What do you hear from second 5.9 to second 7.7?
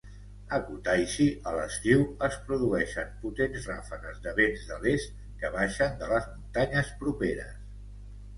de les muntanyes properes.